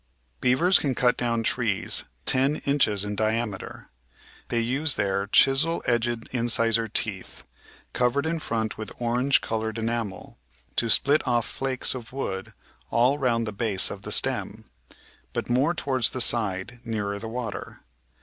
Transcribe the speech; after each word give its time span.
Beavers 0.39 0.79
can 0.79 0.95
cut 0.95 1.15
down 1.15 1.43
trees 1.43 2.05
10 2.25 2.63
inches 2.65 3.05
in 3.05 3.13
diameter; 3.15 3.91
they 4.47 4.59
use 4.59 4.95
their 4.95 5.27
chisel 5.27 5.83
edged 5.85 6.27
incisor 6.31 6.87
teeth, 6.87 7.43
covered 7.93 8.25
in 8.25 8.39
front 8.39 8.79
with 8.79 8.91
orange 8.97 9.41
coloured 9.41 9.77
enamel, 9.77 10.39
to 10.75 10.89
split 10.89 11.21
off 11.27 11.45
flakes 11.45 11.93
of 11.93 12.11
wood 12.11 12.51
all 12.89 13.19
round 13.19 13.45
the 13.45 13.51
base 13.51 13.91
of 13.91 14.01
the 14.01 14.11
stem, 14.11 14.65
but 15.33 15.51
more 15.51 15.75
towards 15.75 16.09
the 16.09 16.19
side 16.19 16.79
nearer 16.83 17.19
the 17.19 17.27
water. 17.27 17.81